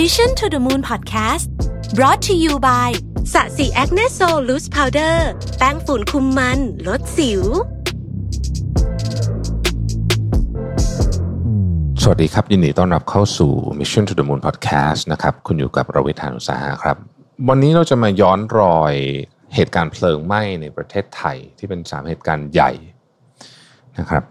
[0.00, 1.46] Mission to the Moon Podcast
[1.98, 2.90] brought to you by
[3.32, 5.28] ศศิ Acne Sol Loose Powder
[5.58, 7.42] แป้งฝุ่นคุมมัน ลดสิว
[12.02, 16.96] สวัสดีครับ ยินดีต้อนรับเข้าสู่ Mission to the Moon Podcast นะครับ คุณอยู่กับรวิศ หาญอุตสาหะครับ
[17.48, 18.94] วันนี้เราจะมาย้อนรอย
[19.54, 22.70] เหตุการณ์เพลิงไหม้ในประเทศไทยที่เป็นสามเหตุการณ์ใหญ่
[23.98, 24.24] นะครับ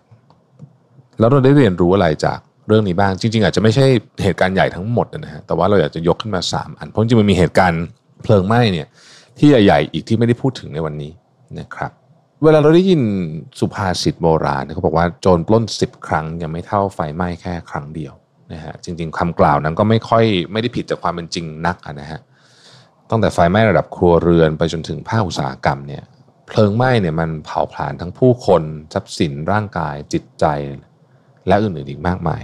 [1.19, 3.85] แล้วเราได้เรียนรู้อะไรจาก เรื่องนี้บ้าง จริง ๆ อาจจะไม่ใช่
[4.23, 7.83] เหตุการณ์ใหญ่ทั้งหมดนะฮะแต่ว่าเราอยากจะยกขึ้นมา 3 อัน เพราะจริงมันมีเหตุการณ์
[8.23, 8.87] เพลิงไหม้เนี่ย
[9.37, 11.11] ที่ใหญ่ๆอีกที่ไม่ได้พูดถึงในวันนี้
[11.59, 11.91] นะครับ
[12.43, 13.01] เวลาเราได้ยิน
[13.59, 18.13] สุภาษิตโบราณเขาบอกว่าโจรปล้น 10 ครั้งยังไม่เท่าไฟไหม้แค่ครั้งเดียว
[18.53, 22.19] นะฮะจริง ๆคำกล่าวนั้นก็ไม่ค่อยไม่ได้ผิดจากความเป็นจริงนักนะฮะ
[23.09, 26.03] ตั้งแต่ไฟไหม้ระดับครัวเรือนไปจนถึงภาคอุตสาหกรรมเนี่ย
[26.47, 30.45] เพลิงไหม้เนี่ยมันเผาผลาญทั้งผู้คนทรัพย์สินร่างกายจิตใจ
[31.47, 32.41] และอื่นๆอีกมากมาย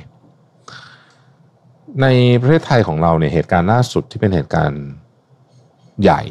[2.01, 2.07] ใน
[2.41, 4.83] ประเทศไทยของเราเนี่ยเหตุการณ์ล่าสุดที่เป็นเหตุการณ์
[6.01, 6.21] ใหญ่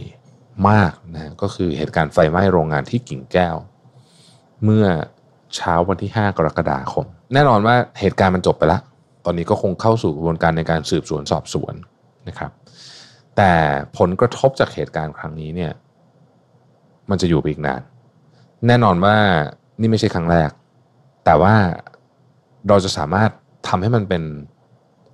[0.69, 3.57] มากนะก็คือเหตุการณ์ไฟไหม้โรงงานที่กิ่งแก้ว
[4.65, 4.87] เมื่อ
[5.55, 8.83] เช้าวันที่ 5 กรกฎาคม แน่นอนว่าเหตุการณ์มันจบไปแล้ว
[9.25, 11.75] ตอนนี้ก็คงเข้าสู่กระบวนการในการสืบสวนสอบสวน
[12.29, 12.51] นะครับ
[13.37, 13.53] แต่
[13.99, 15.73] ผลกระทบจากเหตุการณ์ครั้งนี้เนี่ย
[17.11, 17.83] มันจะอยู่ไปอีกนาน
[18.67, 19.17] แน่นอนว่า
[19.81, 20.51] นี่ไม่ใช่ครั้งแรก
[21.25, 21.55] แต่ว่า
[22.69, 23.31] เราจะสามารถ
[23.69, 24.23] ทำให้มันเป็น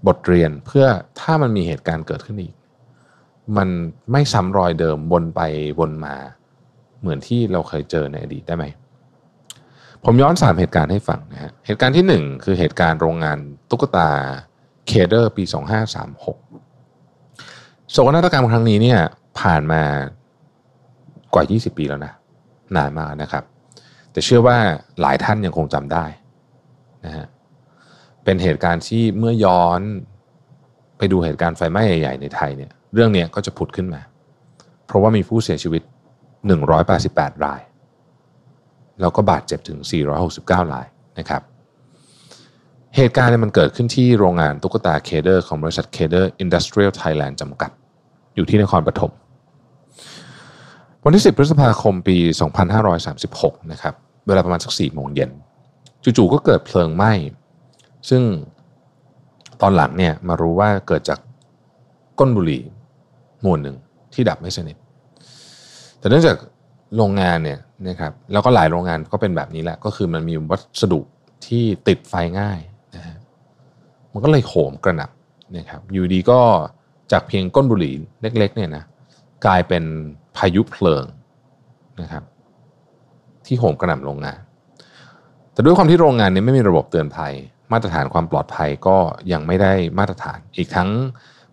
[0.06, 0.86] บทเรียนเพื่อ
[1.20, 2.54] ถ้ามันมีเหตุการณ์เกิดขึ้นอีก
[3.56, 3.68] มัน
[4.12, 5.40] ไม่ซ้ำรอยเดิมวนไป
[5.80, 6.14] วนมา
[7.00, 8.64] เหมือนที่เราเคยเจอในอดีตได้ไหม
[10.04, 13.38] ผมย้อนสามเหตุการณ์ให้ฟังนะฮะเหตุการณ์ที่หนึ่งคือเหตุการณ์โรงงาน
[13.70, 14.10] ตุ๊กตา
[14.86, 15.44] เคเดอร์ปี
[16.66, 19.00] 2536โศกนาฏกรรมครั้งนี้เนี่ย
[19.40, 19.82] ผ่านมา
[21.34, 22.12] กว่า 20 ปีแล้วนะ
[22.76, 23.44] นานมากนะครับ
[24.12, 24.56] แต่เชื่อว่า
[25.00, 26.04] หลายท่านยังคงจำได้
[27.04, 27.26] นะฮะ
[28.24, 29.80] เป็นเหตุการณ์ที่เมื่อย้อน
[30.98, 34.00] ไปดูเหตุการณ์ไฟไหม้ใหญ่ๆในไทยเนี่ยเรื่องนี้ก็จะผุดขึ้นมา
[34.86, 35.82] เพราะว่ามีผู้เสียชีวิต
[36.62, 37.60] 188 ราย
[39.00, 39.78] แล้วก็บาดเจ็บถึง
[40.26, 40.86] 469 ราย
[41.18, 41.42] นะครับ
[42.96, 47.70] เหตุการณ์เนี่ยมันเกิดขึ้นที่โรงงานตุ๊กตาเคเดอร์ของบริษัทเคเดอร์อินดัสเทรียลไทยแลนด์จำกัด
[48.34, 49.12] อยู่ที่นครปฐม
[51.04, 52.16] วันที่ 10 พฤษภาคมปี
[52.94, 53.94] 2536 นะครับ
[54.26, 55.30] เวลาประมาณสัก4โมงเย็น
[56.02, 57.12] จู่ๆก็เกิดเพลิงไหม้
[58.08, 58.22] ซึ่ง
[59.62, 61.18] ตอนหลังเนี่ยมารู้ว่าเกิดจาก
[62.18, 62.62] ก้นบุหรี่
[63.44, 63.76] มวนหนึ่ง
[64.14, 64.76] ที่ดับไม่สนิท
[65.98, 66.36] แต่เนื่องจาก
[66.96, 71.00] โรงงานเนี่ยนะครับแล้วก็หลายโรงงานก็เป็นแบบนี้แหละ ก็คือมันมีวัสดุ
[71.46, 72.60] ที่ติดไฟง่าย
[72.94, 73.16] นะฮะ
[74.12, 76.40] มันก็เลยโหมกระหน่ำนะครับอยู่ดีก็
[77.12, 78.84] จากเพียงก้นบุหรี่เล็กๆเนี่ยนะ
[79.46, 79.84] กลายเป็น
[80.36, 81.04] พายุเพลิง
[82.00, 82.22] นะครับ
[83.46, 84.40] ที่โหมกระหน่ำโรงงาน
[85.52, 87.34] แต่ด้วยความที่โรงงานนี้ไม่มีระบบเตือนภัย
[87.74, 88.96] มาตรฐานความปลอดภัยก็
[89.32, 90.88] ยังไม่ได้มาตรฐาน อีกทั้ง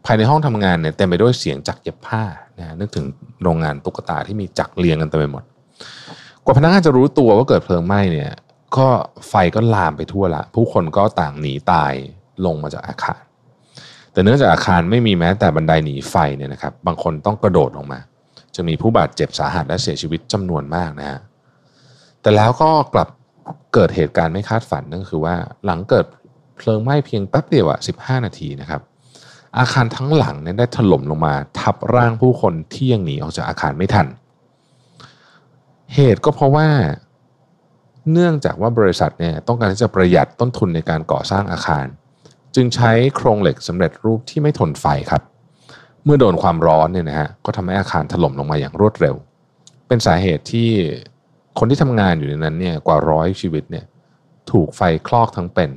[0.06, 2.24] ภายในห้องทำงานเนี่ยเต็มไปด้วยเสียงจักเย็บผ้า
[2.60, 3.06] นะนึกถึง
[3.44, 5.44] โรงงานตุ๊กตาที่มีจักเรียงกันเต็มไปหมด
[6.44, 8.32] กว่าพนักงานจะรู้ตัวว่าเกิดเพลิงไหม้เนี่ย
[8.78, 8.88] ก็
[9.30, 11.94] ไฟก็ลามไปทั่วละ ผู้คนก็ต่างหนีตาย
[12.46, 13.22] ลงมาจากอาคาร
[14.12, 18.00] แต่เนื่องจากอาคารไม่มีแม้แต่บันไดหนีไฟเนี่ยนะครับ บางคนต้องกระโดดลงมา
[18.56, 21.20] จะมีผู้บาดเจ็บสาหัสและเสียชีวิตจำนวนมากนะฮะ
[22.22, 23.10] แต่แล้วก็กลับ
[23.74, 25.36] เกิดเหตุการณ์ไม่คาดฝันนั่นคือว่า
[25.66, 26.06] หลังเกิด
[26.58, 28.82] เพลิงไหม้เพียงแป๊บเดียวอะ15 นาทีนะครับ
[29.58, 34.08] อาคารทั้งหลังเนี่ยได้ถล่มลงมาทับร่างผู้คนที่ยังหนีออกจากอาคารไม่ทัน
[35.94, 36.68] เหตุก็เพราะว่า
[38.12, 41.86] เนื่องจากว่าบริษัทเนี่ยต้องการที่จะประหยัดต้นทุนในการก่อสร้างอาคาร
[42.56, 45.22] จึงใช้โครงเหล็กสำเร็จรูปที่ไม่ทนไฟครับ
[46.04, 49.16] เมื่อโดนความร้อนเนี่ยนะฮะก็ทำให้อาคารถล่มลงมาอย่างรวดเร็ว
[49.88, 50.70] เป็นสาเหตุที่
[51.60, 53.86] คนที่ทำงานอยู่ในนั้นเนี่ยกว่าร้อยชีวิตเนี่ย
[54.52, 55.72] ถูกไฟคลอกทั้งเป็น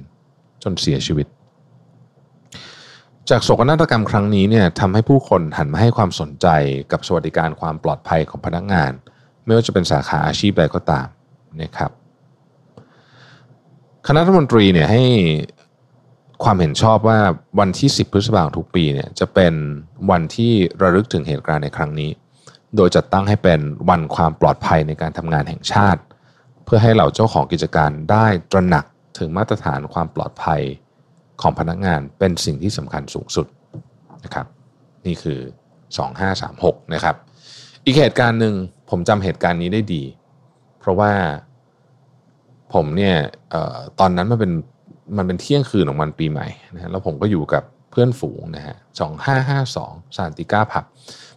[0.63, 1.27] จนเสียชีวิต
[3.31, 6.47] จากโศกนาฏกรรมครั้งนี้เนี่ยทำให้ผู้คนหันมาให้ความสนใจ
[6.93, 8.93] กับสวัสดิการความปลอดภัยของพนักงาน
[9.45, 11.07] ไม่ว่าจะเป็นสาขาอาชีพใดก็ตาม
[11.63, 11.91] นะครับ
[14.07, 15.03] คณะรัฐมนตรีเนี่ยให้
[16.45, 17.19] ความเห็นชอบว่า
[17.59, 19.55] วันที่ 10 พฤษภาคมทุกปีเนี่ยจะเป็น
[20.11, 22.11] วันที่ระลึกถึงเหตุการณ์ในครั้งนี้
[22.77, 26.01] โดยจัดตั้งให้เป็นวันความปลอดภัยในการทำงานแห่งชาติ
[26.65, 28.85] เพื่อให้เหล่าเจ้าของกิจการได้ตระหนัก
[29.19, 30.63] ถึงมาตรฐานความปลอดภัย
[31.43, 33.47] ของพนักงานเป็นสิ่งที่สำคัญสูงสุด
[34.25, 34.47] นะครับ
[35.07, 35.39] นี่คือ
[36.37, 37.17] 2536นะครับ
[37.85, 38.55] อีกเหตุการณ์หนึ่ง
[38.91, 40.03] ผมจำเหตุการณ์นี้ได้ดี
[40.81, 41.13] เพราะว่า
[42.75, 43.17] ผมเนี่ย
[43.55, 44.53] ออตอนนั้นมันเป็น
[45.17, 50.85] มันเป็นเที่ยงคืนของวันปีใหม่นะแล้วผมก็อยู่กับเพื่อนฝูงนะฮะสองห้าห้าสองซานติก้าผับ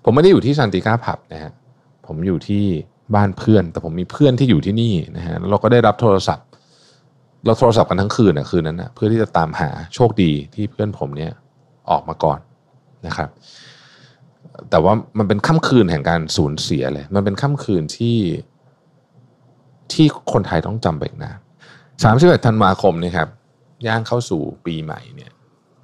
[0.09, 1.51] ผมไม่ได้อยู่ที่ซานติก้าผับนะฮะ
[2.07, 2.63] ผมอยู่ที่
[3.15, 6.45] บ้านเพื่อน แต่ผมมีเพื่อนที่อยู่ที่นี่นะฮะแล้วเราก็ได้รับโทรศัพท์
[7.45, 11.31] เราโทรศัพท์กันทั้งคืนนะคืนนั้นนะเพื่อที่จะตามหาโชคดีที่เพื่อนผมเนี่ย
[11.89, 12.39] ออกมาก่อน
[13.07, 13.30] นะครับ
[14.69, 18.18] แต่ว่ามันเป็นค่ำคืนแห่งการสูญเสียเลย มันเป็นค่ำคืนที่
[19.94, 21.33] ที่คนไทยต้องจำไปนะ
[22.04, 23.30] สามสิบเอ็ดธันวาคมนี่ครับ
[23.88, 25.31] ย่างเข้าสู่ปีใหม่เนี่ย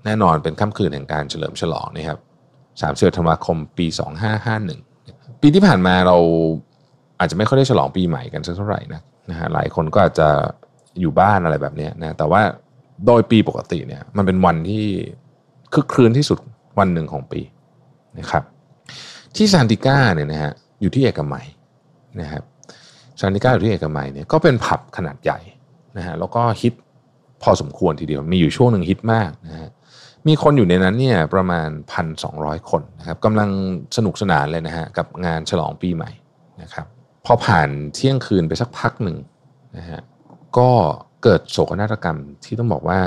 [0.06, 2.20] แน่นอนเป็นค่ำคืนแห่งการเฉลิมฉลองนะครับ
[2.82, 4.80] สามสิบเดธันวาคมปีสองห้าห้าหนึ่ง
[5.42, 6.18] ปีที่ผ่านมาเรา
[7.20, 10.30] อาจจะไม่ค่อยได้ฉลองปีใหม่กันสักเท่าไหร่นะนะฮะหลายคนก็อาจจะ
[11.00, 12.42] อยู่บ้านอะไรแบบนี้นะแต่ว่า
[13.06, 14.86] โดยปีปกติเนี่ยมันเป็นวันที่
[15.74, 16.40] คึกคืนที่สุด
[16.80, 17.42] วันหนึ่งของปี
[18.20, 18.44] นะครับ
[19.36, 21.46] ที่ซานติก้าเนี่ยนะฮะอยู่ที่เอกมัย
[22.22, 22.44] นะครับ
[23.20, 25.40] ซานติก้าอยู่ที่เอกมัยเนี่ยก็เป็นผับขนาดใหญ่
[25.98, 26.74] นะฮะแล้วก็ฮิต
[27.44, 29.70] พอสมควรทีเดียวมีอยู่ช่วงหนึ่งฮิตมากนะฮะ
[30.28, 31.70] มีคนอยู่ในนั้นเนี่ยประมาณ
[32.20, 33.50] 1,200 คนนะครับกำลัง
[33.98, 36.12] สนุกสนานเลยนะฮะกับงานฉลองปีใหม่
[36.62, 36.86] นะครับ
[37.26, 39.18] พอผ่านเที่ยงคืนไปสักพักหนึ่ง
[39.78, 40.02] นะฮะ
[40.58, 40.70] ก็
[41.24, 43.00] เกิดโศกนาฏกรรมที่ต้องบอกว่า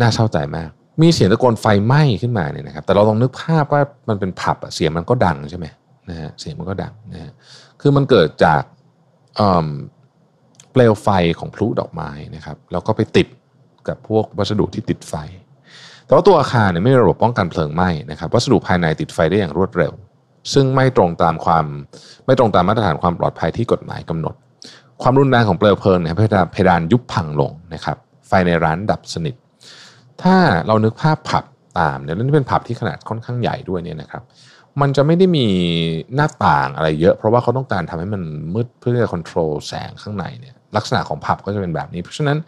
[0.00, 0.70] น่าเศร้าใจมาก
[1.02, 5.66] มีเสียงตะโกนไฟไหม้ขึ้นมาเนี่ยนะครับแต่เราลองนึกภาพว่ามันเป็นผับเสียงมันก็ดังใช่ไหม
[6.10, 7.32] นะฮะเสียงมันก็ดังนะฮะ
[7.80, 8.62] คือมันเกิดจาก
[10.72, 11.08] เปลวไฟ
[11.38, 13.28] ของพลุดอกไม้นะครับแล้วก็ไปติด
[13.88, 15.14] กับพวกวัสดุที่ติดไฟ
[16.10, 19.92] แต่ว่าตัวอาคารเนี่ยไม่มีระบบป้องกันเพลิงไหม้นะครับวัสดุภายในติดไฟได้อย่างรวดเร็ว
[20.52, 21.64] ซึ่งไม่ตรงตามความ
[22.26, 24.34] ไม่ตรงตามมาตรฐานความปลอดภัยที่กฎหมายกำหนด
[25.02, 26.14] ความรุนแรงของเปลวเพลิงเนี่ย
[26.52, 27.96] เพดานยุบพังลงนะครับ
[28.28, 29.34] ไฟในร้านดับสนิท
[30.22, 30.36] ถ้า
[30.66, 31.44] เรานึกภาพผับ
[31.78, 34.22] ตามเนี่ยแล้วนี่เป็นผับที่ขนาดค่อนข้างใหญ่ด้วยเนี่ยนะครับ
[34.80, 35.46] มันจะไม่ได้มี
[36.14, 38.22] หน้าต่างอะไรเยอะ เพราะว่าเขาต้องการทำให้มัน
[38.54, 42.38] มืดเพื่อจะควบคุมแสงข้างในเนี่ยลักษณะของผับก็จะเป็นแบบนี้ เพราะฉะนั้น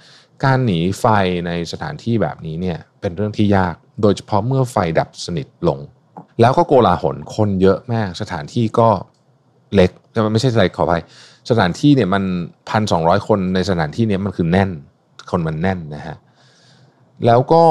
[0.45, 1.05] การหนีไฟ
[1.47, 5.79] ในสถานที่แบบนี้เนี่ยเป็นเรื่องที่ยาก โดยเฉพาะเมื่อไฟดับสนิทลง
[6.41, 8.89] แล้วก็โกลาหลคนเยอะมาก สถานที่ก็
[9.75, 11.03] เล็กแต่ไม่ใช่อะไรขออภัย
[11.51, 12.25] สถานที่เนี่ยมัน
[12.71, 14.71] พันสองร้อยคนในสถานที่นี้มันคือแน่น
[15.31, 16.17] คนมันแน่นนะฮะ
[17.27, 17.65] แล้วก็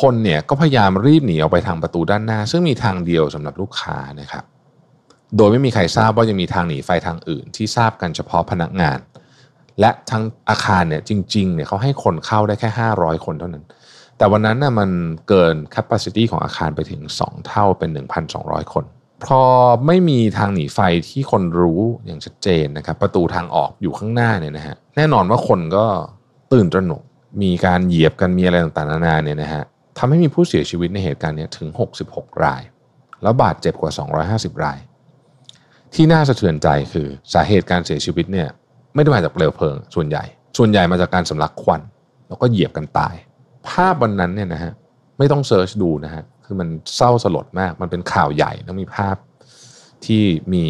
[0.00, 4.44] คนเนี่ยก็พยายามรีบหนีออกไปทางประตูด้านหน้า ซึ่งมีทางเดียวสำหรับลูกค้านะครับ
[5.36, 8.98] โดยไม่มีใครทราบว่ายังมีทางหนีไฟทางอื่น ที่ทราบกันเฉพาะพนักงาน
[9.80, 13.64] และทั้งอาคารเนี่ยจริงๆเนี่ยเขาให้คนเข้าได้แค่ 500 คนเท่านั้น
[14.18, 14.90] แต่วันนั้นน่ะมัน
[15.28, 17.90] เกิน capacity ของอาคารไปถึง 2 เท่าเป็น
[18.32, 18.84] 1,200 คน
[19.26, 19.42] พอ
[19.86, 20.78] ไม่มีทางหนีไฟ
[21.08, 25.86] ที่คนรู้อย่างชัดเจนนะครับ ประตูทางออกอยู่ข้างหน้าเนี่ยนะฮะแน่นอนว่าคนก็
[26.52, 27.02] ตื่นตระหนก
[27.42, 29.62] มีการเหยียบกันมีอะไรต่างๆนานาเนี่ยนะฮะ
[29.98, 31.68] ทำให้มีผู้เสียชีวิตในเหตุการณ์นี้ถึง
[32.06, 32.62] 66 ราย
[33.22, 33.92] แล้วบาดเจ็บกว่า
[34.52, 34.78] 250 ราย
[35.94, 38.48] ที่น่าสะเทือนใจคือสาเหตุการเสียชีวิตเนี่ย
[38.94, 40.24] ไม่ได้มาจากเปลวเพลิง ส่วนใหญ่
[40.58, 41.80] ส่วนใหญ่มาจากการสำลักควัน
[42.28, 43.14] แล้วก็เหยียบกันตาย
[43.68, 44.72] ภาพวันนั้นเนี่ยนะฮะ
[45.18, 49.16] ไม่ต้องเซิร์ชดูนะฮะคือมันเศร้าสลดมาก มันเป็นข่าวใหญ่แล้วมีภาพ
[50.04, 50.22] ที่
[50.54, 50.64] มี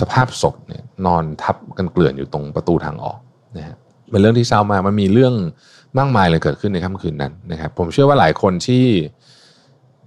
[0.00, 3.18] สภาพศพเนี่ยนอนทับกันเกลื่อนอยู่ตรงประตูทางออก
[3.56, 3.76] นะฮะ
[4.10, 5.34] เป็นเรื่องที่เศร้ามากมันมีเรื่อง
[5.98, 8.86] มากมายเลยเกิดขึ้นในค่ำคืนนั้นนะครับ ผมเชื่อว่าหลายคนที่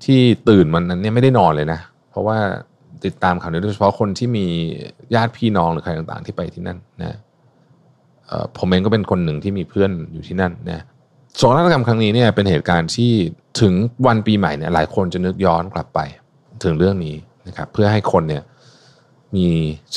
[0.03, 1.79] ที่ตื่นมันนั้นเนี่ยไม่ได้นอนเลยนะ
[2.09, 2.37] เพราะว่า
[3.05, 4.45] ติดตามข่าวนี้โดยเฉพาะคนที่มี
[5.15, 7.17] ญาติพี่น้องหรือใครต่างๆ ที่ไปที่นั่นนะ
[8.57, 10.83] ผมเองก็เป็นคนหนึ่งที่มีเพื่อนอยู่ที่นั่นนะ
[11.39, 13.11] สงครามกรรมครั้งนี้เนี่ยเป็นเหตุการณ์ที่
[13.61, 13.73] ถึง
[14.07, 15.99] วันปีใหม่เนี่ยหลายคนจะนึกย้อนกลับไป
[16.63, 17.15] ถึงเรื่องนี้
[17.47, 18.43] นะครับเพื่อให้คนเนี่ย
[19.35, 19.47] มี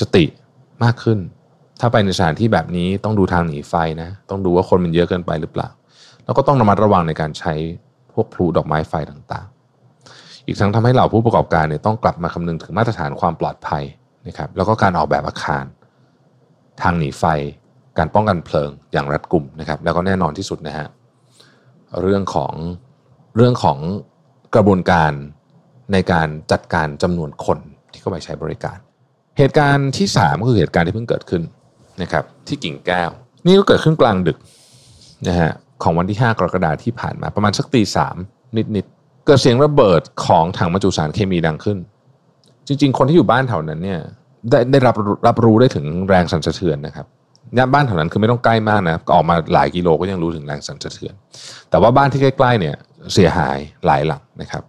[0.01, 0.25] สติ
[0.85, 1.19] มากขึ้น
[1.81, 5.69] ถ้าไปในสถานที่แบบนี้ต้องดูทางหนีไฟนะต้องดูว่าคนมันเยอะเกินไปหรือเปล่า
[6.25, 7.55] แล้วก็ต้องระมัดระวังในการใช้
[8.13, 13.85] พวกพลุดอกไม้ไฟต่างๆ อีกทั้งทำให้เหล่าผู้ประกอบการเนี่ยต้องกลับมาคำนึงถึงมาตรฐานความปลอดภัย
[14.27, 15.65] นะครับแล้วก็การออกแบบอาคาร
[16.83, 17.25] ทางหนีไฟ
[17.99, 20.87] การป้องกันเพลิงอย่างรัดกุมนะครับแล้วก็แน่นอนที่สุดนะฮะ
[22.03, 22.53] เรื่องของ
[23.37, 23.79] เรื่องของ
[24.55, 25.13] กระบวนการ
[25.93, 27.59] ในการจัดการจำนวนคน
[27.93, 28.79] ที่เข้าไปใช้บริการ
[29.39, 31.43] เหตุการณ์ที่ 3 ก็คือเหตุการณ์ที่เพิ่งเกิดขึ้น
[32.03, 33.11] นะครับที่กิ่งแก้ว
[33.47, 34.39] นี่ก็เกิดขึ้นกลางดึก
[35.29, 35.53] นะฮะ
[35.83, 38.17] ของวันที่ 5 กรกฎาคมที่ผ่านมาประมาณสักตีสาม
[38.77, 41.79] นิดๆเกิดเสียงระเบิดของถังบรรจุสารเคมีดังขึ้น
[42.67, 44.01] จริง ๆ คนที่อยู่บ้านแถวนั้นเนี่ย
[44.51, 44.95] ได้ได้รับ
[45.27, 47.07] รับรู้ได้ถึงแรงสั่นสะเทือนนะครับ
[47.57, 51.15] ย่านบ้านแถวนั้นคือไม่ต้องใกล้มากนะออกมาหลายกิโลก็ยังรู้ถึงแรงสั่นสะเทือน
[51.71, 52.77] แต่ว่าบ้านที่ใกล้ๆเนี่ย
[53.15, 54.63] เสียหายหลายหลังนะครับ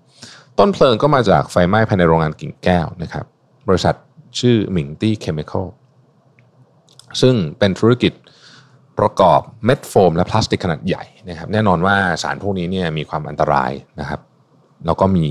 [0.59, 3.25] ต้นเพลิงก็มาจากไฟไหม้ภายในโรงงานกิ่งแก้วนะครับ
[3.67, 3.95] บริษัท
[4.39, 5.67] ชื่อหมิงตี้เคมีคอล
[7.21, 8.13] ซึ่งเป็นธุรกิจ
[8.99, 14.19] ประกอบเม็ดโฟมและพลาสติกขนาดใหญ่นะครับ แน่นอนว่าสารพวกนี้เนี่ยมีความอันตรายนะครับ
[14.85, 15.25] แล้วก็มี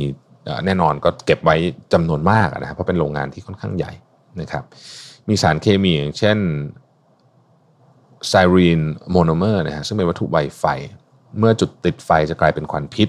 [0.67, 1.57] แน่นอนก็เก็บไว้
[1.93, 3.93] จำนวนมากนะครับเพราะเป็นโรงงานที่ค่อนข้างใหญ่
[4.41, 4.65] นะครับ
[5.29, 6.39] มีสารเคมีอย่างเช่น
[8.29, 8.81] Styrene
[9.11, 10.65] Monomer นะฮะซึ่งเป็นวัตถุไวไฟ
[11.39, 13.09] เมื่อจุดติดไฟจะกลายเป็นควันพิษ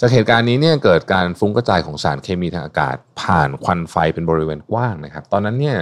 [0.00, 5.78] จากเหตุการณ์นี้เนี่ยเกิดการฟุ้งกระจายของสารเคมีทางอากาศ ผ่านควันไฟเป็นบริเวณกว้างนะครับ ตอนนั้นเนี่ย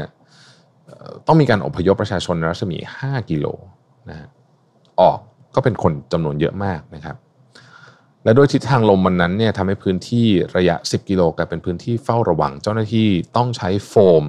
[1.26, 3.46] ต้องมีการอพยพประชาชนรัศมี 5 กิโล
[4.08, 4.16] นะ
[5.00, 5.18] ออก
[5.54, 7.16] ก็เป็นคนจำนวนเยอะมากนะครับ
[8.24, 14.24] และด้วยทิศทางลมมันนั้นเนี่ยทำให้พื้นที่ระยะ 10 กิโลกลายเป็นพื้นที่เฝ้าระวัง เจ้าหน้าที่ต้องใช้โฟม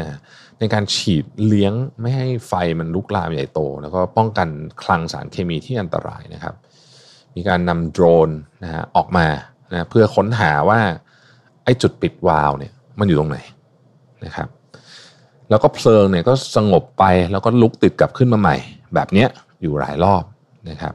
[0.00, 0.18] นะ
[0.60, 4.48] ในการฉีดเลี้ยงไม่ให้ไฟมันลุกลามใหญ่โต แล้วก็ป้องกัน
[4.82, 6.54] คลังสารเคมีที่อันตรายนะครับ
[7.36, 8.30] มีการนำโดรน
[8.62, 9.26] นะฮะออกมา
[9.72, 10.80] นะเพื่อค้นหาว่า
[11.64, 13.38] ไอ้จุดปิดวาล์วเนี่ยมันอยู่ตรงไหน
[14.24, 14.48] นะครับ
[15.50, 18.56] แล้วก็เพลิงเนี่ยก็สงบไปแล้วก็ลุกติดกลับขึ้นมาใหม่
[18.94, 19.28] แบบเนี้ย
[19.62, 20.22] อยู่หลายรอบ
[20.70, 20.94] นะครับ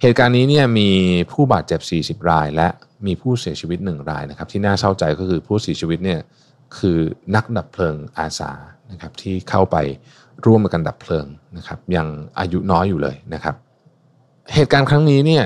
[0.00, 0.88] เหตุการณ์นี้เนี่ยมี
[1.32, 1.80] ผู้บาดเจ็บ
[2.22, 2.68] 40 ราย และ
[3.06, 6.20] มีผู้เสียชีวิต 1 รายนะครับ ที่น่าเศร้าใจก็คือผู้เสียชีวิตเนี่ย
[6.78, 6.98] คือ
[7.34, 8.52] นักดับเพลิงอาสา
[8.90, 9.76] นะครับที่เข้าไป
[10.46, 11.26] ร่วมกันดับเพลิง
[11.56, 12.06] นะครับยัง
[12.38, 13.54] อายุน้อยอยู่เลยนะครับ
[14.54, 15.44] เหตุการณ์ครั้งนี้เนี่ย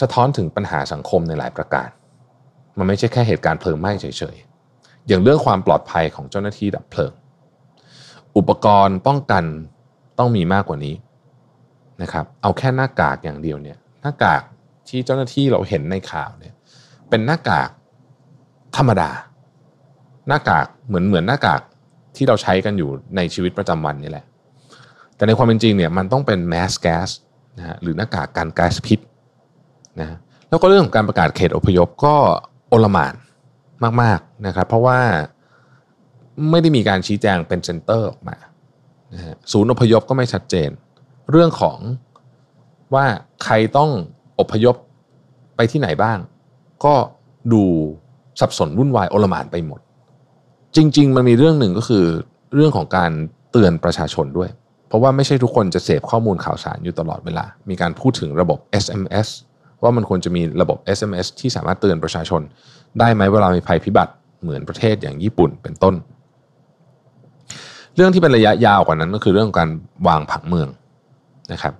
[0.00, 1.88] สะท้อนถึงปัญหาสังคมในหลายประการ
[2.78, 7.12] มันไม่ใช่แค่เหตุการณ์เพลิงไหม้เฉยๆ อย่างเรื่องความปลอดภัยของเจ้าหน้าที่ดับเพลิง
[8.36, 9.44] อุปกรณ์ป้องกัน
[10.18, 10.94] ต้องมีมากกว่านี้
[12.02, 14.42] นะครับเอาแค่หน้ากากอย่างเดียวเนี่ยหน้ากาก
[14.88, 16.54] ที่เจ้าหน้าที่เราเห็นในข่าวเนี่ย
[17.10, 17.70] เป็นหน้ากาก
[18.76, 19.10] ธรรมดา
[20.28, 21.60] หน้ากากเหมือนเหมือนหน้ากาก
[22.16, 24.24] ที่เราใช้กันอยู่ในชีวิตประจำวันนี่แหละ
[25.16, 27.08] แต่ในความเป็นจริงเนี่ยมันต้องเป็นแมสแก๊ส
[27.58, 29.00] นะฮะหรือหน้ากากกันแก๊สพิษ
[30.00, 30.16] นะ
[30.48, 32.14] แล้วก็เรื่องของการประกาศเขตอพยพก็
[32.68, 33.14] อลหม่าน
[34.02, 35.00] มากๆนะครับ เพราะว่า
[36.50, 38.36] ไม่ได้มีการชี้แจงเป็น center ออกมา
[39.14, 40.70] นะฮะศูนย์อพยพก็ไม่ชัดเจน
[41.30, 41.78] เรื่องของ
[42.94, 43.04] ว่า
[43.44, 43.90] ใครต้อง
[44.40, 44.76] อพยพ
[45.56, 46.18] ไปที่ไหนบ้าง
[46.84, 46.94] ก็
[47.52, 47.62] ดู
[48.40, 49.80] สับสนวุ่นวายอลหม่านไปหมด
[50.76, 52.04] จริง ๆ มันมีเรื่องหนึ่งก็คือ
[52.54, 53.10] เรื่องของการ
[53.52, 54.50] เตือนประชาชนด้วย
[54.88, 59.28] เพราะว่าไม่ใช่ทุกคนจะเสพข้อมูลข่าวสารอยู่ตลอดเวลา มีการพูดถึงระบบ SMS
[59.82, 62.42] ว่ามันควรจะมีระบบ SMS ที่สามารถเตือนประชาชน
[62.98, 64.12] ได้ไหมเวลามีภัยพิบัติ
[64.42, 65.94] เหมือนประเทศอย่างญี่ปุ่นเป็นต้น
[67.94, 69.70] เรื่องที่เป็นระยะยาวกว่านั้นก็คือเรื่องการ
[70.08, 70.68] วางผังเมือง
[71.52, 71.74] นะครับ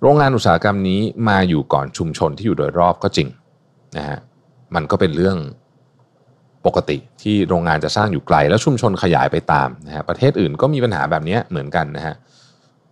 [0.00, 3.28] โรงงานอุตสาหกรรมนี้มาอยู่ก่อนชุมชนที่อยู่โดยรอบก็จริง
[3.96, 4.18] นะฮะ
[4.74, 5.36] มันก็เป็นเรื่อง
[6.66, 12.14] ปกติที่โรงงานจะสร้างอยู่ไกล แล้วชุมชนขยายไปตามนะฮะประเทศอื่นก็มีปัญหาแบบนี้เหมือนกันนะฮะ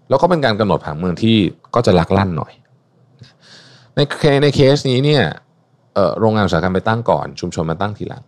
[0.08, 1.36] แล้วก็เป็นการกำหนดผังเมืองที่
[1.74, 2.52] ก็จะลักลั่นหน่อย
[3.96, 4.00] ใน
[4.42, 5.22] ในเคสนี้เนี่ย
[6.20, 8.22] โรงงานอุตสาหกรรมไปตั้งก่อน ชุมชนมาตั้งทีหลัง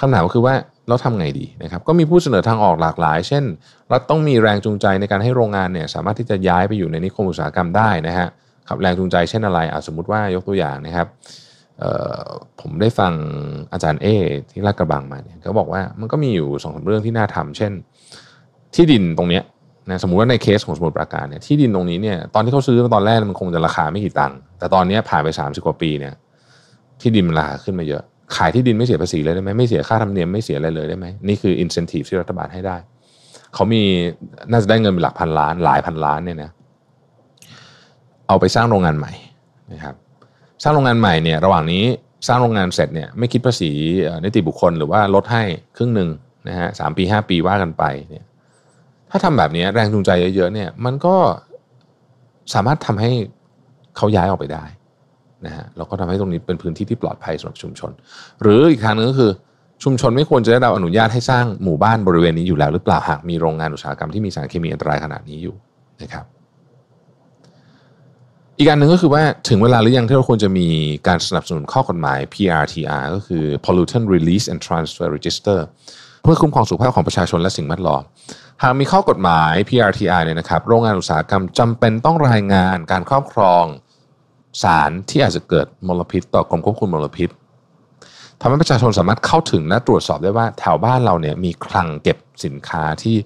[0.00, 0.54] คำถามก็คือว่า
[0.88, 3.44] เราทำไงดีนะครับก็มีผู้เสนอทางออกหลากหลาย เช่น
[3.92, 8.28] รัฐต้องมีแรงจูงใจในการให้โรงงานเนี่ยสามารถที่จะย้ายไปอยู่ในนิคมอุตสาหกรรมได้นะฮะ
[8.68, 11.06] ครับแรงจูงใจเช่นอะไรอสมมติว่ายกตัวอย่างนะครับ
[12.61, 13.13] ผมได้ฟัง
[13.73, 14.07] อาจารย์เอ
[14.51, 17.71] ที่ลาดกระบังมาเนี่ยเขาบอกว่ามันก็มีอยู่สองสาเรื่องที่น่าทำ เช่น
[18.75, 19.43] ที่ดินตรงเนี้ย
[19.89, 26.13] นะสมมุติว่าในเคสของสมุทรปราการเนี่ยที่ดินตรงนี้เนี่ยตอนที่เขาซื้อตอนแรกมันคงจะราคาไม่กี่ตังค์แต่ตอนนี้ผ่านไป30กว่าปีเนี่ย
[27.01, 28.03] ที่ดินมันราคาขึ้นมาเยอะ
[28.35, 32.77] ขายที่ดินไม่เสียภาษีเลยได้ไหมไม่เสียค่าธรรมเนียมไม่เสียอะไรเลยได้ไหมนี่คืออินเซนティブที่รัฐบาลให้ได้
[33.53, 33.83] เขามี
[34.51, 36.49] น่าจะได้เงินเป็นหลักพันล้าน หลายพันล้านเนี่ยนะ
[38.27, 39.11] เอาไปสร้างโรงงานใหม่
[39.73, 39.95] นะครับ
[40.62, 41.84] สร้างโรงงานใหม่เนี่ยระหว่างนี้
[42.26, 43.70] สร้างโรงงานเสร็จเนี่ยไม่คิดภาษี
[44.24, 45.42] นิติบุคคลหรือว่าลดให้
[45.76, 46.08] ครึ่งหนึ่ง
[46.48, 48.24] นะฮะสามปีห้าปีว่ากันไปเนี่ย
[49.10, 51.16] ถ้าทำแบบนี้แรงจูงใจเยอะๆเนี่ยมันก็
[52.54, 53.12] สามารถทำให้
[53.96, 54.64] เขาย้ายออกไปได้
[55.46, 57.92] นะฮะแล้วก็ทำให้ตรงนี้เป็นพื้นที่ที่ปลอดภัยสำหรับชุมชน
[58.42, 59.30] หรืออีกทางนึงก็คือ
[59.84, 65.54] ชุมชนไม่ควรจะได้รับอนุญาตให้สร้างหมู่บ้านบริเวณนี้อยู่แล้วหรือเปล่าหากมีโรงงานอุตสาหกรรมที่มีสารเคมีอันตรายขนาดนี้อยู่
[66.02, 66.24] นะครับ
[68.60, 70.68] อีกการหนึ่งก็คือว่าถึงเวลาหรือยังที่เราควรจะมี
[71.08, 75.58] การสนับสนุนข้อกฎหมาย PRTR ก็คือ Pollutant Release and Transfer Register
[76.22, 78.02] เพื่อคุ้มครองสุขภาพของประชาชนและสิ่งแวดล้อม
[78.62, 83.64] หากมีข้อกฎหมาย PRTR เนี่ยนะครับ โรงงานอุตสาหกรรมจำเป็นต้องรายงานการครอบครอง
[84.62, 87.28] สารที่อาจจะเกิดมลพิษ ต่อกรมควบคุมมลพิษ
[88.40, 93.16] ทำให้ประชาชนสามารถเข้าถึงและตรวจสอบได้ว่าแถวบ้านเราเนี่ยมีคลังเก็บสินค้าที่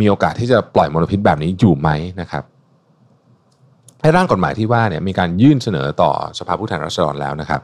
[0.00, 1.90] มีโอกาสที่จะปล่อยมลพิษแบบนี้อยู่ไหม
[2.22, 2.44] นะครับ
[4.16, 7.60] ร่างกฎหมายที่ว่าเนี่ยมีการยื่นเสนอต่อสภาผู้แทนราษฎรแล้วนะครับ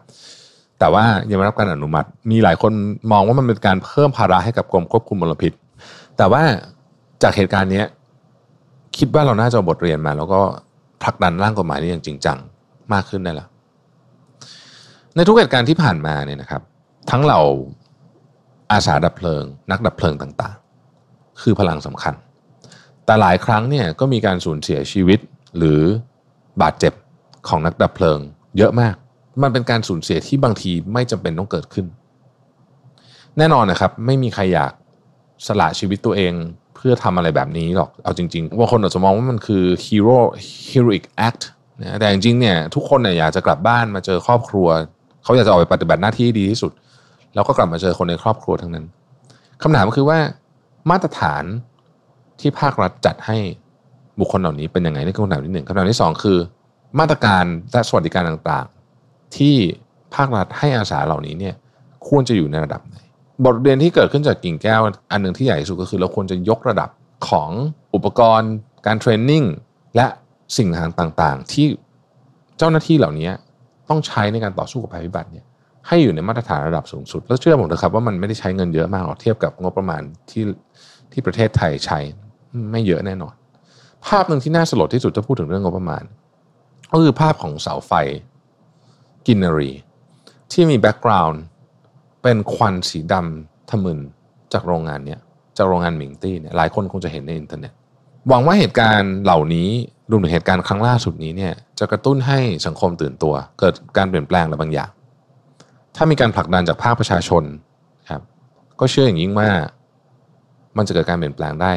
[0.78, 2.72] แต่ว่ายังไม่รับการอนุมัติ มีหลายคน
[3.12, 5.52] มองว่ามันเป็นการเพิ่มภาระให้กับกรมควบคุมมลพิษ
[6.16, 6.42] แต่ว่า
[7.22, 7.82] จากเหตุการณ์นี้
[8.98, 10.40] คิดว่าเราน่าจะบทเรียนมา แล้วก็
[11.02, 12.38] ผลักดันร่างกฎหมายนี้อย่างจริงจัง
[12.92, 13.48] มากขึ้นได้แล้ว
[15.14, 16.62] ในทุกเหตุการณ์ที่ผ่านมาเนี่ยนะครับ
[17.10, 17.40] ทั้งเรา
[18.72, 22.14] อาสาดับเพลิง นักดับเพลิงต่างๆ คือพลังสำคัญ
[23.04, 25.18] แต่หลายครั้งเนี่ยก็มีการสูญเสียชีวิต
[25.58, 25.80] หรือ
[26.60, 26.92] บาดเจ็บ
[27.48, 28.18] ของนักดับเพลิง
[28.58, 28.94] เยอะมาก
[29.42, 31.86] มันเป็นการสูญเสียที่บางทีไม่จำเป็นต้องเกิดขึ้น
[33.38, 34.72] แน่นอนนะครับ ไม่มีใครอยาก
[35.46, 36.32] สละชีวิตตัวเอง
[36.76, 40.18] เพื่อทำอะไรแบบนี้หรอก เอาจริงๆบางคนอาจจะมองว่ามันคือฮีโร่
[40.68, 41.42] heroic act
[41.80, 44.68] นะแต่จริงๆเนี่ยทุกคนเนี่ยอยากจะกลับบ้านมาเจอครอบครัว
[45.22, 46.72] เขาอยากจะออกไปปฏิบัติหน้าที่ดีที่สุด
[47.34, 48.84] แล้วก็กลับมาเจอคนในครอบครัวทั้งนั้น
[49.62, 50.18] คำถามก็คือว่า
[50.90, 51.44] มาตรฐาน
[52.40, 53.38] ที่ภาครัฐจัดให้
[54.20, 56.38] บุคคลเหล่านี้เป็นยังไงนี่คือคำถามที่หนึ่งคำถามที่สองคือ
[56.98, 59.56] มาตรการและสวัสดิการต่างๆ ที่
[60.14, 61.54] ภาครัฐให้อาสาเหล่านี้เนี่ย
[62.08, 62.96] ควรจะอยู่ในระดับไหน
[63.44, 66.90] บทเรียนที่เกิดขึ้นจากกิ่งแก้ว อันหนึ่งที่ใหญ่ที่สุดก็คือ เราควรจะยกระดับ
[67.28, 67.50] ของ
[67.94, 68.52] อุปกรณ์
[68.86, 69.42] การเทรนนิ่ง
[69.96, 70.06] และ
[70.56, 70.68] สิ่ง
[71.00, 71.66] ต่างๆ ที่
[72.58, 73.30] เจ้าหน้าที่เหล่านี้
[73.88, 75.46] ต้องใช้ในการต่อสู้กับภัยพิบัติเนี่ย
[75.88, 80.44] ให้อยู่ในมาตรฐานระดับสูงสุด แล้วเชื่อผมนะครับว่ามันไม่ได้ใช้เงินเยอะมากหรอกเทียบกับงบประมาณที่
[81.12, 81.98] ที่ประเทศไทยใช้
[82.70, 83.34] ไม่เยอะแน่นอน
[84.06, 86.04] ภาพหนึ่งที่น่าสลดที่สุดถ้าพูดถึงเรื่องงบประมาณ
[86.92, 87.92] ก็คือภาพของเสาไฟ
[89.26, 89.70] กินนารี
[90.52, 91.42] ที่มีแบ็กกราวน์
[92.22, 94.00] เป็นควันสีดำทะมึน
[94.52, 95.20] จากโรงงานเนี้ย
[95.56, 97.72] จากโรงงานหมิงตี้เนี่ยหลายคนคงจะเห็นในอินเทอร์เน็ต
[98.28, 99.68] หวังว่าเหตุการณ์เหล่านี้
[100.10, 104.90] รวมถึงเหตุการณ์ครั้งล่าสุดนี้เนี่ยจะกระตุ้นให้สังคมตื่นตัว เกิดการเปลี่ยนแปลงอะไรบางอย่าง
[105.96, 107.42] ถ้ามีการผลักดันจากภาคประชาชน
[108.10, 108.22] ครับ
[108.80, 109.48] ก็เชื่ออย่างยิ่งว่า
[110.76, 111.72] มันจะเกิดการเปลี่ยนแปลงได้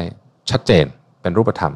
[0.50, 0.84] ชัดเจน
[1.22, 1.74] เป็นรูปธรรม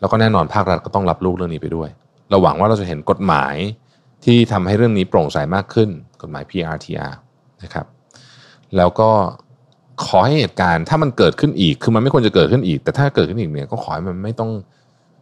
[0.00, 1.88] แล้วก็แน่นอนภาครัฐก็ต้องรับรู้เรื่องนี้ไปด้วย
[2.30, 3.54] เราหวังว่าเราจะเห็นกฎหมาย
[4.24, 5.88] ที่ทำให้เรื่องนี้โปร่งใสมากขึ้น
[6.22, 7.12] กฎหมาย PRTR
[7.62, 7.86] นะครับ
[8.76, 9.10] แล้วก็
[10.06, 14.50] ขอให้เหตุการณ์ถ้ามันเกิดขึ้นอีก คือมันไม่ควรจะเกิดขึ้นอีก แต่ถ้าเกิดขึ้นอีกเนี่ยก็ขอให้มันไม่ต้อง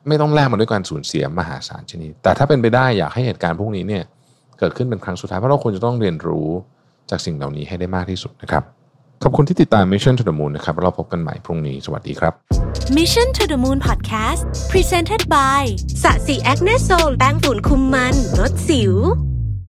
[0.09, 4.05] ไม่ต้องแลกมาด้วยการสูญเสียมหาศาลชนิด แต่ถ้าเป็นไปได้อยากให้เหตุการณ์พวกนี้เนี่ย
[4.59, 6.49] เกิดขึ้นเป็นครั้งสุดท้ายเพราะเราควรจะต้องเรียนรู้
[7.11, 8.63] จากสิ่งเหล่านี้ให้ได้มากที่สุดนะครับ
[9.23, 15.63] ขอบคุณที่ติดตาม Mission to the Moon นะครับเราพบกันใหม่พรุ่งนี้ สวัสดีครับ Mission to the Moon Podcast Presented by
[16.03, 18.95] สะสีแอคเนโซลแป้งฝุ่นคุมมันลดสิว